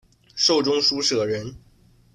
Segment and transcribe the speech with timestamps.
[0.35, 1.53] 授中书舍人。